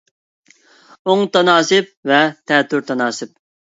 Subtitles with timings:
[1.11, 3.37] ئوڭ تاناسىپ ۋە تەتۈر تاناسىپ